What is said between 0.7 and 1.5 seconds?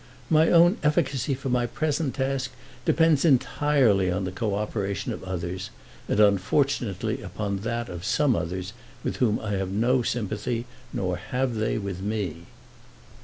efficacy for